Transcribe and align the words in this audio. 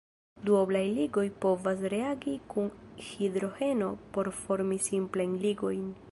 Duoblaj 0.47 0.79
ligoj 0.99 1.25
povas 1.43 1.83
reagi 1.93 2.33
kun 2.53 2.71
hidrogeno 3.09 3.89
por 4.17 4.31
formi 4.39 4.79
simplajn 4.91 5.37
ligojn. 5.45 5.85